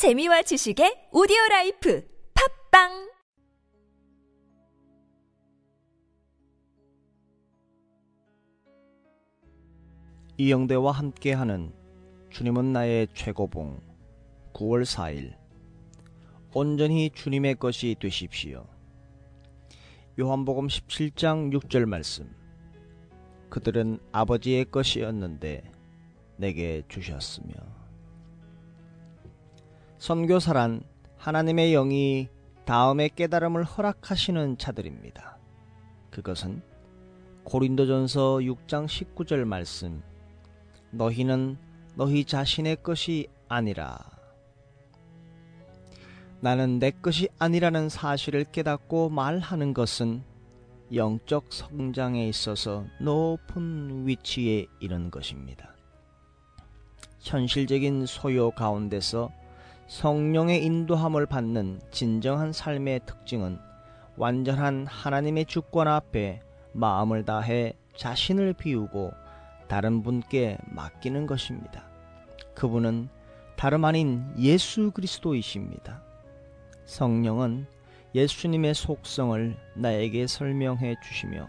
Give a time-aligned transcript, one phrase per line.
[0.00, 2.02] 재미와 지식의 오디오 라이프
[2.70, 3.10] 팟빵!
[10.38, 11.74] 이영대와 함께하는
[12.30, 13.78] 주님은 나의 최고봉
[14.54, 15.34] 9월 4일.
[16.54, 18.66] 온전히 주님의 것이 되십시오.
[20.18, 22.34] 요한복음 17장 6절 말씀.
[23.50, 25.70] 그들은 아버지의 것이었는데
[26.38, 27.79] 내게 주셨으며
[30.00, 30.82] 선교사란
[31.18, 32.28] 하나님의 영이
[32.64, 35.36] 다음의 깨달음을 허락하시는 자들입니다.
[36.10, 36.62] 그것은
[37.44, 40.02] 고린도전서 6장 19절 말씀
[40.90, 41.58] 너희는
[41.96, 43.98] 너희 자신의 것이 아니라
[46.40, 50.22] 나는 내 것이 아니라는 사실을 깨닫고 말하는 것은
[50.94, 55.74] 영적 성장에 있어서 높은 위치에 이른 것입니다.
[57.18, 59.30] 현실적인 소요 가운데서
[59.90, 63.58] 성령의 인도함을 받는 진정한 삶의 특징은
[64.16, 66.42] 완전한 하나님의 주권 앞에
[66.72, 69.12] 마음을 다해 자신을 비우고
[69.66, 71.88] 다른 분께 맡기는 것입니다.
[72.54, 73.08] 그분은
[73.56, 76.00] 다름 아닌 예수 그리스도이십니다.
[76.84, 77.66] 성령은
[78.14, 81.48] 예수님의 속성을 나에게 설명해 주시며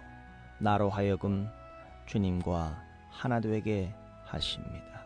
[0.57, 1.47] 나로 하여금
[2.07, 3.93] 주님과 하나 되게
[4.25, 5.05] 하십니다.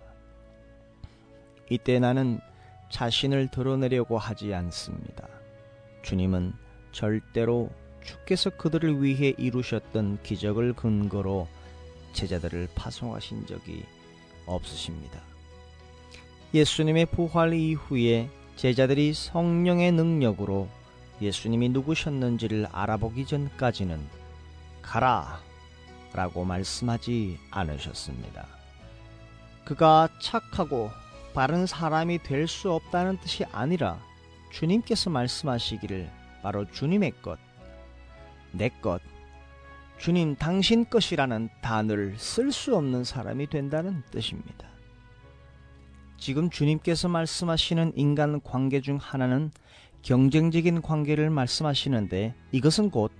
[1.70, 2.40] 이때 나는
[2.90, 5.28] 자신을 드러내려고 하지 않습니다.
[6.04, 6.54] 주님은
[6.92, 7.70] 절대로
[8.04, 11.48] 주께서 그들을 위해 이루셨던 기적을 근거로
[12.14, 13.84] 제자들을 파송하신 적이
[14.46, 15.20] 없으십니다.
[16.54, 20.70] 예수님의 부활 이후에 제자들이 성령의 능력으로
[21.22, 24.00] 예수님이 누구셨는지를 알아보기 전까지는
[24.82, 25.42] 가라
[26.14, 28.48] 라고 말씀하지 않으셨습니다.
[29.66, 30.92] 그가 착하고
[31.36, 34.00] 바른 사람이 될 수 없다는 뜻이 아니라
[34.52, 36.10] 주님께서 말씀하시기를
[36.42, 37.38] 바로 주님의 것,
[38.54, 39.02] 내 것,
[39.98, 44.70] 주님 당신 것이라는 단어를 쓸 수 없는 사람이 된다는 뜻입니다.
[46.18, 49.52] 지금 주님께서 말씀하시는 인간 관계 중 하나는
[50.04, 53.12] 경쟁적인 관계를 말씀하시는데 이것은 곧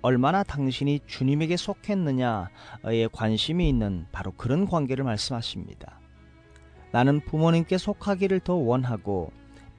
[0.00, 5.99] 얼마나 당신이 주님에게 속했느냐에 관심이 있는 바로 그런 관계를 말씀하십니다.
[6.92, 9.32] 나는 부모님께 속하기를 더 원하고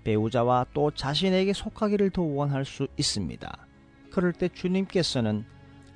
[0.04, 3.68] 배우자와 또 자신에게 속하기를 더 원할 수 있습니다.
[4.12, 5.46] 그럴 때 주님께서는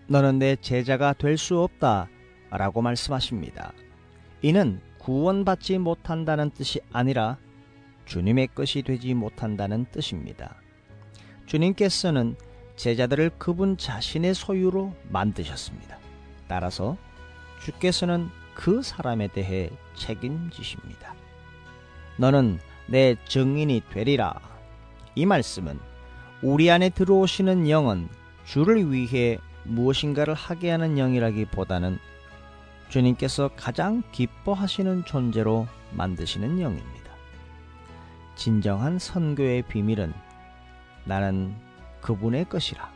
[0.07, 2.07] 너는 내 제자가 될 수 없다
[2.51, 3.73] 라고 말씀하십니다.
[4.41, 7.37] 이는 구원받지 못한다는 뜻이 아니라
[8.05, 10.55] 주님의 것이 되지 못한다는 뜻입니다.
[11.47, 12.35] 주님께서는
[12.75, 15.97] 제자들을 그분 자신의 소유로 만드셨습니다.
[16.47, 16.97] 따라서
[17.61, 21.13] 주께서는 그 사람에 대해 책임지십니다.
[22.17, 24.39] 너는 내 증인이 되리라.
[25.13, 25.79] 이 말씀은
[26.41, 28.09] 우리 안에 들어오시는 영은
[28.45, 31.99] 주를 위해 무엇인가를 하게 하는 영이라기보다는
[32.89, 37.11] 주님께서 가장 기뻐하시는 존재로 만드시는 영입니다.
[38.35, 40.13] 진정한 선교의 비밀은
[41.05, 41.55] 나는
[42.01, 42.91] 그분의 것이라.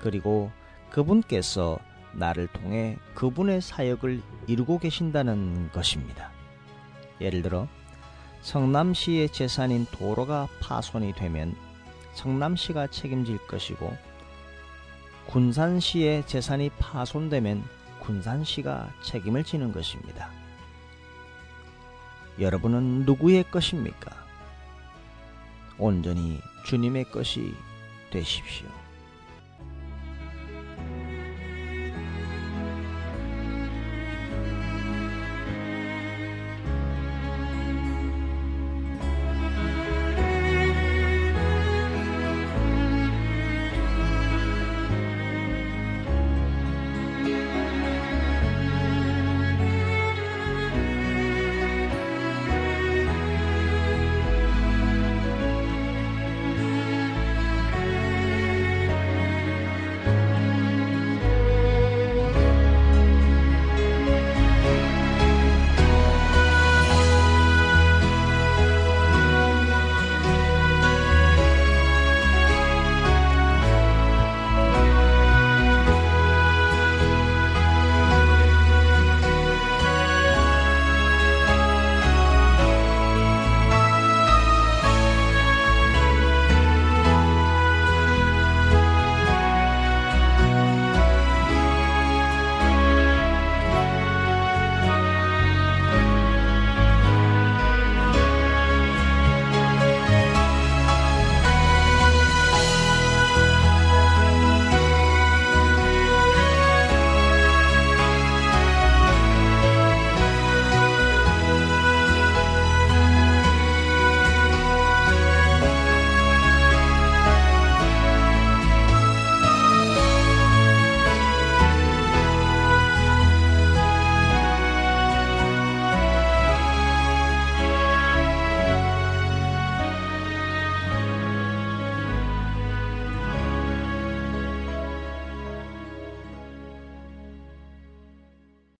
[0.00, 0.50] 그리고
[0.90, 1.78] 그분께서
[2.16, 6.30] 나를 통해 그분의 사역을 이루고 계신다는 것입니다.
[7.20, 7.68] 예를 들어
[8.42, 11.54] 성남시의 재산인 도로가 파손이 되면
[12.14, 13.96] 성남시가 책임질 것이고
[15.26, 17.64] 군산시의 재산이 파손되면
[18.00, 20.30] 군산시가 책임을 지는 것입니다.
[22.38, 24.14] 여러분은 누구의 것입니까?
[25.78, 27.54] 온전히 주님의 것이
[28.10, 28.85] 되십시오.